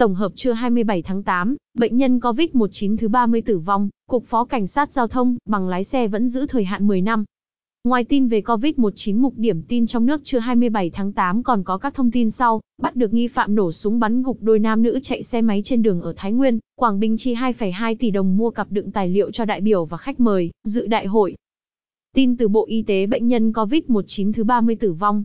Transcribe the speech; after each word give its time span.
Tổng 0.00 0.14
hợp 0.14 0.32
trưa 0.36 0.52
27 0.52 1.02
tháng 1.02 1.22
8, 1.22 1.56
bệnh 1.78 1.96
nhân 1.96 2.18
COVID-19 2.18 2.96
thứ 2.96 3.08
30 3.08 3.42
tử 3.42 3.58
vong, 3.58 3.88
Cục 4.08 4.24
Phó 4.26 4.44
Cảnh 4.44 4.66
sát 4.66 4.92
Giao 4.92 5.08
thông, 5.08 5.36
bằng 5.44 5.68
lái 5.68 5.84
xe 5.84 6.08
vẫn 6.08 6.28
giữ 6.28 6.46
thời 6.46 6.64
hạn 6.64 6.86
10 6.86 7.00
năm. 7.00 7.24
Ngoài 7.84 8.04
tin 8.04 8.28
về 8.28 8.40
COVID-19 8.40 9.20
mục 9.20 9.34
điểm 9.36 9.62
tin 9.62 9.86
trong 9.86 10.06
nước 10.06 10.20
trưa 10.24 10.38
27 10.38 10.90
tháng 10.90 11.12
8 11.12 11.42
còn 11.42 11.64
có 11.64 11.78
các 11.78 11.94
thông 11.94 12.10
tin 12.10 12.30
sau, 12.30 12.60
bắt 12.82 12.96
được 12.96 13.12
nghi 13.12 13.28
phạm 13.28 13.54
nổ 13.54 13.72
súng 13.72 14.00
bắn 14.00 14.22
gục 14.22 14.38
đôi 14.40 14.58
nam 14.58 14.82
nữ 14.82 15.00
chạy 15.02 15.22
xe 15.22 15.42
máy 15.42 15.62
trên 15.64 15.82
đường 15.82 16.00
ở 16.00 16.14
Thái 16.16 16.32
Nguyên, 16.32 16.58
Quảng 16.76 17.00
Bình 17.00 17.16
chi 17.16 17.34
2,2 17.34 17.96
tỷ 17.98 18.10
đồng 18.10 18.36
mua 18.36 18.50
cặp 18.50 18.70
đựng 18.70 18.90
tài 18.92 19.08
liệu 19.08 19.30
cho 19.30 19.44
đại 19.44 19.60
biểu 19.60 19.84
và 19.84 19.96
khách 19.96 20.20
mời, 20.20 20.50
dự 20.64 20.86
đại 20.86 21.06
hội. 21.06 21.36
Tin 22.14 22.36
từ 22.36 22.48
Bộ 22.48 22.66
Y 22.66 22.82
tế 22.82 23.06
bệnh 23.06 23.28
nhân 23.28 23.52
COVID-19 23.52 24.32
thứ 24.32 24.44
30 24.44 24.76
tử 24.76 24.92
vong, 24.92 25.24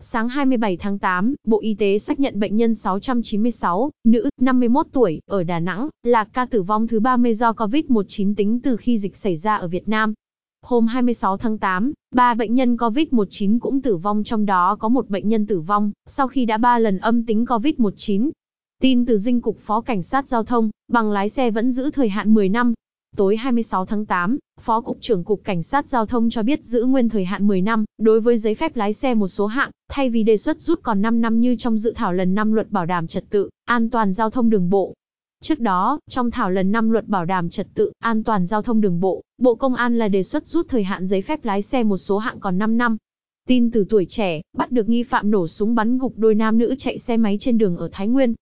Sáng 0.00 0.28
27 0.28 0.76
tháng 0.76 0.98
8, 0.98 1.34
Bộ 1.44 1.60
Y 1.60 1.74
tế 1.74 1.98
xác 1.98 2.20
nhận 2.20 2.40
bệnh 2.40 2.56
nhân 2.56 2.74
696, 2.74 3.90
nữ, 4.04 4.28
51 4.40 4.86
tuổi, 4.92 5.20
ở 5.26 5.42
Đà 5.42 5.58
Nẵng, 5.58 5.88
là 6.02 6.24
ca 6.24 6.46
tử 6.46 6.62
vong 6.62 6.86
thứ 6.86 7.00
30 7.00 7.34
do 7.34 7.52
COVID-19 7.52 8.34
tính 8.34 8.60
từ 8.60 8.76
khi 8.76 8.98
dịch 8.98 9.16
xảy 9.16 9.36
ra 9.36 9.56
ở 9.56 9.68
Việt 9.68 9.88
Nam. 9.88 10.14
Hôm 10.62 10.86
26 10.86 11.36
tháng 11.36 11.58
8, 11.58 11.92
ba 12.14 12.34
bệnh 12.34 12.54
nhân 12.54 12.76
COVID-19 12.76 13.58
cũng 13.58 13.82
tử 13.82 13.96
vong 13.96 14.24
trong 14.24 14.46
đó 14.46 14.76
có 14.76 14.88
một 14.88 15.10
bệnh 15.10 15.28
nhân 15.28 15.46
tử 15.46 15.60
vong, 15.60 15.92
sau 16.06 16.28
khi 16.28 16.44
đã 16.44 16.58
3 16.58 16.78
lần 16.78 16.98
âm 16.98 17.26
tính 17.26 17.44
COVID-19. 17.44 18.30
Tin 18.80 19.06
từ 19.06 19.18
Dinh 19.18 19.40
Cục 19.40 19.58
Phó 19.58 19.80
Cảnh 19.80 20.02
sát 20.02 20.28
Giao 20.28 20.44
thông, 20.44 20.70
bằng 20.88 21.10
lái 21.10 21.28
xe 21.28 21.50
vẫn 21.50 21.70
giữ 21.70 21.90
thời 21.90 22.08
hạn 22.08 22.34
10 22.34 22.48
năm. 22.48 22.74
Tối 23.16 23.36
26 23.36 23.86
tháng 23.86 24.06
8, 24.06 24.38
Phó 24.66 24.80
Cục 24.80 24.98
trưởng 25.00 25.24
Cục 25.24 25.44
Cảnh 25.44 25.62
sát 25.62 25.88
Giao 25.88 26.06
thông 26.06 26.30
cho 26.30 26.42
biết 26.42 26.64
giữ 26.64 26.84
nguyên 26.84 27.08
thời 27.08 27.24
hạn 27.24 27.46
10 27.46 27.60
năm, 27.60 27.84
đối 27.98 28.20
với 28.20 28.38
giấy 28.38 28.54
phép 28.54 28.76
lái 28.76 28.92
xe 28.92 29.14
một 29.14 29.28
số 29.28 29.46
hạng, 29.46 29.70
thay 29.88 30.10
vì 30.10 30.22
đề 30.22 30.36
xuất 30.36 30.60
rút 30.60 30.82
còn 30.82 31.02
5 31.02 31.20
năm 31.20 31.40
như 31.40 31.56
trong 31.58 31.78
dự 31.78 31.92
thảo 31.96 32.12
lần 32.12 32.34
5 32.34 32.52
luật 32.52 32.70
bảo 32.70 32.86
đảm 32.86 33.06
trật 33.06 33.24
tự, 33.30 33.50
an 33.64 33.90
toàn 33.90 34.12
giao 34.12 34.30
thông 34.30 34.50
đường 34.50 34.70
bộ. 34.70 34.94
Trước 35.42 35.60
đó, 35.60 35.98
trong 36.08 36.30
thảo 36.30 36.50
lần 36.50 36.72
5 36.72 36.90
luật 36.90 37.08
bảo 37.08 37.24
đảm 37.24 37.50
trật 37.50 37.66
tự, 37.74 37.92
an 37.98 38.24
toàn 38.24 38.46
giao 38.46 38.62
thông 38.62 38.80
đường 38.80 39.00
bộ, 39.00 39.22
Bộ 39.38 39.54
Công 39.54 39.74
an 39.74 39.98
là 39.98 40.08
đề 40.08 40.22
xuất 40.22 40.46
rút 40.46 40.68
thời 40.68 40.82
hạn 40.84 41.06
giấy 41.06 41.22
phép 41.22 41.44
lái 41.44 41.62
xe 41.62 41.82
một 41.82 41.98
số 41.98 42.18
hạng 42.18 42.40
còn 42.40 42.58
5 42.58 42.78
năm. 42.78 42.96
Tin 43.48 43.70
từ 43.70 43.86
tuổi 43.88 44.06
trẻ, 44.08 44.40
bắt 44.56 44.72
được 44.72 44.88
nghi 44.88 45.02
phạm 45.02 45.30
nổ 45.30 45.48
súng 45.48 45.74
bắn 45.74 45.98
gục 45.98 46.12
đôi 46.16 46.34
nam 46.34 46.58
nữ 46.58 46.74
chạy 46.78 46.98
xe 46.98 47.16
máy 47.16 47.36
trên 47.40 47.58
đường 47.58 47.76
ở 47.76 47.88
Thái 47.92 48.08
Nguyên. 48.08 48.34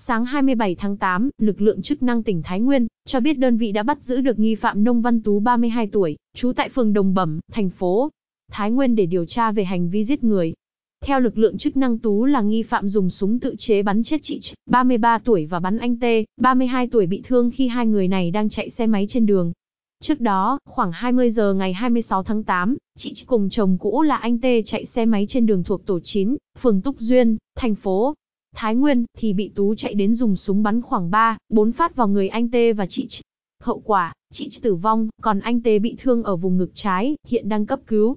Sáng 0.00 0.24
27 0.24 0.74
tháng 0.74 0.96
8, 0.96 1.30
lực 1.38 1.60
lượng 1.60 1.82
chức 1.82 2.02
năng 2.02 2.22
tỉnh 2.22 2.42
Thái 2.42 2.60
Nguyên 2.60 2.86
cho 3.06 3.20
biết 3.20 3.38
đơn 3.38 3.56
vị 3.56 3.72
đã 3.72 3.82
bắt 3.82 4.02
giữ 4.02 4.20
được 4.20 4.38
nghi 4.38 4.54
phạm 4.54 4.84
Nông 4.84 5.02
Văn 5.02 5.22
Tú 5.22 5.40
32 5.40 5.86
tuổi, 5.86 6.16
trú 6.34 6.52
tại 6.52 6.68
phường 6.68 6.92
Đồng 6.92 7.14
Bẩm, 7.14 7.40
thành 7.52 7.70
phố 7.70 8.10
Thái 8.50 8.70
Nguyên 8.70 8.94
để 8.94 9.06
điều 9.06 9.24
tra 9.24 9.52
về 9.52 9.64
hành 9.64 9.90
vi 9.90 10.04
giết 10.04 10.24
người. 10.24 10.54
Theo 11.00 11.20
lực 11.20 11.38
lượng 11.38 11.58
chức 11.58 11.76
năng 11.76 11.98
Tú 11.98 12.24
là 12.24 12.40
nghi 12.40 12.62
phạm 12.62 12.88
dùng 12.88 13.10
súng 13.10 13.40
tự 13.40 13.54
chế 13.58 13.82
bắn 13.82 14.02
chết 14.02 14.22
chị 14.22 14.40
33 14.66 15.18
tuổi 15.18 15.46
và 15.46 15.60
bắn 15.60 15.78
anh 15.78 15.96
T, 15.96 16.04
32 16.40 16.86
tuổi 16.86 17.06
bị 17.06 17.22
thương 17.24 17.50
khi 17.50 17.68
hai 17.68 17.86
người 17.86 18.08
này 18.08 18.30
đang 18.30 18.48
chạy 18.48 18.70
xe 18.70 18.86
máy 18.86 19.06
trên 19.08 19.26
đường. 19.26 19.52
Trước 20.00 20.20
đó, 20.20 20.58
khoảng 20.64 20.92
20 20.92 21.30
giờ 21.30 21.54
ngày 21.54 21.72
26 21.72 22.22
tháng 22.22 22.44
8, 22.44 22.76
chị 22.96 23.12
cùng 23.26 23.48
chồng 23.50 23.78
cũ 23.80 24.02
là 24.02 24.16
anh 24.16 24.38
T 24.38 24.44
chạy 24.64 24.84
xe 24.84 25.04
máy 25.04 25.26
trên 25.28 25.46
đường 25.46 25.64
thuộc 25.64 25.86
tổ 25.86 26.00
9, 26.00 26.36
phường 26.58 26.80
Túc 26.80 26.98
Duyên, 26.98 27.36
thành 27.56 27.74
phố 27.74 28.14
Thái 28.54 28.74
Nguyên, 28.74 29.04
thì 29.18 29.32
bị 29.32 29.50
Tú 29.54 29.74
chạy 29.74 29.94
đến 29.94 30.14
dùng 30.14 30.36
súng 30.36 30.62
bắn 30.62 30.82
khoảng 30.82 31.10
3, 31.10 31.38
4 31.48 31.72
phát 31.72 31.96
vào 31.96 32.08
người 32.08 32.28
anh 32.28 32.50
Tê 32.50 32.72
và 32.72 32.86
chị 32.86 33.08
Hậu 33.62 33.80
quả, 33.80 34.12
chị 34.32 34.48
tử 34.62 34.74
vong, 34.74 35.08
còn 35.22 35.40
anh 35.40 35.60
Tê 35.60 35.78
bị 35.78 35.96
thương 35.98 36.22
ở 36.22 36.36
vùng 36.36 36.58
ngực 36.58 36.70
trái, 36.74 37.16
hiện 37.26 37.48
đang 37.48 37.66
cấp 37.66 37.80
cứu. 37.86 38.16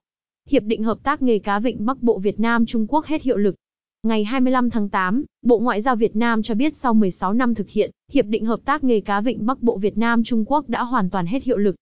Hiệp 0.50 0.64
định 0.64 0.84
Hợp 0.84 1.04
tác 1.04 1.22
nghề 1.22 1.40
cá 1.40 1.60
Vịnh 1.60 1.86
Bắc 1.86 2.04
Bộ 2.04 2.20
Việt 2.20 2.40
Nam 2.40 2.66
Trung 2.66 2.88
Quốc 2.90 3.06
hết 3.06 3.22
hiệu 3.22 3.38
lực. 3.38 3.56
Ngày 4.04 4.24
25 4.24 4.70
tháng 4.70 4.90
8, 4.90 5.26
Bộ 5.42 5.60
Ngoại 5.60 5.82
giao 5.82 5.96
Việt 5.96 6.16
Nam 6.16 6.42
cho 6.42 6.56
biết 6.56 6.76
sau 6.76 6.94
16 6.94 7.34
năm 7.34 7.56
thực 7.56 7.70
hiện, 7.70 7.92
Hiệp 8.12 8.26
định 8.26 8.46
Hợp 8.46 8.60
tác 8.66 8.84
nghề 8.84 9.02
cá 9.02 9.22
Vịnh 9.22 9.46
Bắc 9.46 9.62
Bộ 9.62 9.78
Việt 9.78 9.98
Nam 9.98 10.24
Trung 10.24 10.46
Quốc 10.48 10.70
đã 10.70 10.84
hoàn 10.84 11.10
toàn 11.10 11.26
hết 11.26 11.44
hiệu 11.44 11.58
lực. 11.58 11.76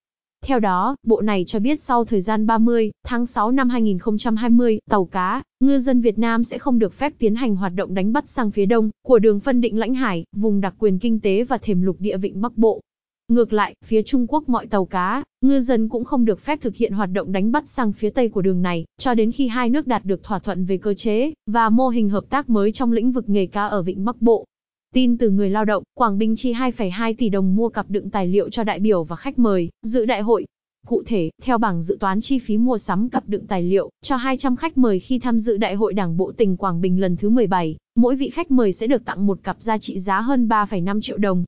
Theo 0.50 0.60
đó, 0.60 0.96
bộ 1.02 1.20
này 1.20 1.44
cho 1.46 1.58
biết 1.58 1.80
sau 1.80 2.04
thời 2.04 2.20
gian 2.20 2.46
30 2.46 2.90
tháng 3.04 3.26
6 3.26 3.50
năm 3.50 3.68
2020, 3.68 4.78
tàu 4.90 5.04
cá, 5.04 5.42
ngư 5.60 5.78
dân 5.78 6.00
Việt 6.00 6.18
Nam 6.18 6.44
sẽ 6.44 6.58
không 6.58 6.78
được 6.78 6.94
phép 6.94 7.12
tiến 7.18 7.34
hành 7.34 7.56
hoạt 7.56 7.72
động 7.74 7.94
đánh 7.94 8.12
bắt 8.12 8.28
sang 8.28 8.50
phía 8.50 8.66
đông 8.66 8.90
của 9.02 9.18
đường 9.18 9.40
phân 9.40 9.60
định 9.60 9.78
lãnh 9.78 9.94
hải, 9.94 10.24
vùng 10.32 10.60
đặc 10.60 10.74
quyền 10.78 10.98
kinh 10.98 11.20
tế 11.20 11.44
và 11.44 11.58
thềm 11.58 11.82
lục 11.82 11.96
địa 11.98 12.16
vịnh 12.16 12.40
Bắc 12.40 12.56
Bộ. 12.56 12.80
Ngược 13.28 13.52
lại, 13.52 13.74
phía 13.84 14.02
Trung 14.02 14.26
Quốc 14.26 14.48
mọi 14.48 14.66
tàu 14.66 14.84
cá, 14.84 15.24
ngư 15.40 15.60
dân 15.60 15.88
cũng 15.88 16.04
không 16.04 16.24
được 16.24 16.40
phép 16.40 16.60
thực 16.62 16.76
hiện 16.76 16.92
hoạt 16.92 17.12
động 17.12 17.32
đánh 17.32 17.52
bắt 17.52 17.68
sang 17.68 17.92
phía 17.92 18.10
tây 18.10 18.28
của 18.28 18.42
đường 18.42 18.62
này, 18.62 18.84
cho 18.98 19.14
đến 19.14 19.32
khi 19.32 19.48
hai 19.48 19.70
nước 19.70 19.86
đạt 19.86 20.04
được 20.04 20.22
thỏa 20.22 20.38
thuận 20.38 20.64
về 20.64 20.76
cơ 20.76 20.94
chế 20.94 21.32
và 21.46 21.68
mô 21.68 21.88
hình 21.88 22.08
hợp 22.08 22.24
tác 22.30 22.50
mới 22.50 22.72
trong 22.72 22.92
lĩnh 22.92 23.12
vực 23.12 23.28
nghề 23.28 23.46
cá 23.46 23.66
ở 23.66 23.82
vịnh 23.82 24.04
Bắc 24.04 24.22
Bộ. 24.22 24.46
Tin 24.94 25.18
từ 25.18 25.30
người 25.30 25.50
lao 25.50 25.64
động, 25.64 25.82
Quảng 25.94 26.18
Bình 26.18 26.36
chi 26.36 26.52
2,2 26.52 27.14
tỷ 27.18 27.28
đồng 27.28 27.56
mua 27.56 27.68
cặp 27.68 27.90
đựng 27.90 28.10
tài 28.10 28.26
liệu 28.26 28.50
cho 28.50 28.64
đại 28.64 28.78
biểu 28.78 29.04
và 29.04 29.16
khách 29.16 29.38
mời, 29.38 29.70
dự 29.82 30.04
đại 30.04 30.20
hội. 30.20 30.46
Cụ 30.86 31.02
thể, 31.06 31.30
theo 31.42 31.58
bảng 31.58 31.82
dự 31.82 31.96
toán 32.00 32.20
chi 32.20 32.38
phí 32.38 32.58
mua 32.58 32.78
sắm 32.78 33.08
cặp 33.08 33.28
đựng 33.28 33.46
tài 33.46 33.62
liệu 33.62 33.90
cho 34.02 34.16
200 34.16 34.56
khách 34.56 34.78
mời 34.78 34.98
khi 34.98 35.18
tham 35.18 35.38
dự 35.38 35.56
Đại 35.56 35.74
hội 35.74 35.92
Đảng 35.92 36.16
bộ 36.16 36.32
tỉnh 36.32 36.56
Quảng 36.56 36.80
Bình 36.80 37.00
lần 37.00 37.16
thứ 37.16 37.28
17, 37.28 37.76
mỗi 37.94 38.16
vị 38.16 38.30
khách 38.30 38.50
mời 38.50 38.72
sẽ 38.72 38.86
được 38.86 39.04
tặng 39.04 39.26
một 39.26 39.38
cặp 39.42 39.56
giá 39.62 39.78
trị 39.78 39.98
giá 39.98 40.20
hơn 40.20 40.48
3,5 40.48 41.00
triệu 41.00 41.18
đồng. 41.18 41.44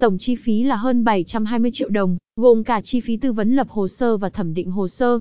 Tổng 0.00 0.18
chi 0.18 0.34
phí 0.34 0.62
là 0.62 0.76
hơn 0.76 1.04
720 1.04 1.70
triệu 1.74 1.88
đồng, 1.88 2.16
gồm 2.36 2.64
cả 2.64 2.80
chi 2.80 3.00
phí 3.00 3.16
tư 3.16 3.32
vấn 3.32 3.56
lập 3.56 3.68
hồ 3.70 3.88
sơ 3.88 4.16
và 4.16 4.30
thẩm 4.30 4.54
định 4.54 4.70
hồ 4.70 4.88
sơ, 4.88 5.18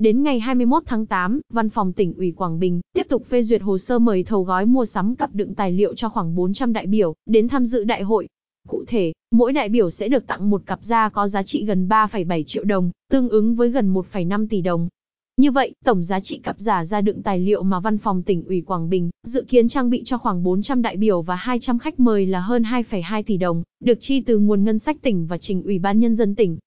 Đến 0.00 0.22
ngày 0.22 0.40
21 0.40 0.82
tháng 0.86 1.06
8, 1.06 1.40
Văn 1.50 1.70
phòng 1.70 1.92
tỉnh 1.92 2.14
ủy 2.14 2.32
Quảng 2.36 2.58
Bình 2.58 2.80
tiếp 2.92 3.06
tục 3.08 3.26
phê 3.26 3.42
duyệt 3.42 3.62
hồ 3.62 3.78
sơ 3.78 3.98
mời 3.98 4.24
thầu 4.24 4.42
gói 4.42 4.66
mua 4.66 4.84
sắm 4.84 5.16
cặp 5.16 5.34
đựng 5.34 5.54
tài 5.54 5.72
liệu 5.72 5.94
cho 5.94 6.08
khoảng 6.08 6.34
400 6.34 6.72
đại 6.72 6.86
biểu 6.86 7.14
đến 7.26 7.48
tham 7.48 7.64
dự 7.64 7.84
đại 7.84 8.02
hội. 8.02 8.28
Cụ 8.68 8.84
thể, 8.86 9.12
mỗi 9.30 9.52
đại 9.52 9.68
biểu 9.68 9.90
sẽ 9.90 10.08
được 10.08 10.26
tặng 10.26 10.50
một 10.50 10.62
cặp 10.66 10.78
da 10.82 11.08
có 11.08 11.28
giá 11.28 11.42
trị 11.42 11.64
gần 11.64 11.88
3,7 11.88 12.42
triệu 12.42 12.64
đồng, 12.64 12.90
tương 13.10 13.28
ứng 13.28 13.54
với 13.54 13.70
gần 13.70 13.94
1,5 13.94 14.46
tỷ 14.48 14.60
đồng. 14.60 14.88
Như 15.36 15.50
vậy, 15.50 15.74
tổng 15.84 16.02
giá 16.02 16.20
trị 16.20 16.38
cặp 16.38 16.60
giả 16.60 16.84
ra 16.84 17.00
đựng 17.00 17.22
tài 17.22 17.38
liệu 17.38 17.62
mà 17.62 17.80
Văn 17.80 17.98
phòng 17.98 18.22
tỉnh 18.22 18.44
ủy 18.44 18.60
Quảng 18.60 18.90
Bình 18.90 19.10
dự 19.22 19.44
kiến 19.48 19.68
trang 19.68 19.90
bị 19.90 20.02
cho 20.04 20.18
khoảng 20.18 20.42
400 20.42 20.82
đại 20.82 20.96
biểu 20.96 21.22
và 21.22 21.34
200 21.34 21.78
khách 21.78 22.00
mời 22.00 22.26
là 22.26 22.40
hơn 22.40 22.62
2,2 22.62 23.22
tỷ 23.22 23.36
đồng, 23.36 23.62
được 23.84 24.00
chi 24.00 24.20
từ 24.20 24.38
nguồn 24.38 24.64
ngân 24.64 24.78
sách 24.78 24.96
tỉnh 25.02 25.26
và 25.26 25.38
trình 25.38 25.62
ủy 25.62 25.78
ban 25.78 26.00
nhân 26.00 26.14
dân 26.14 26.34
tỉnh. 26.34 26.58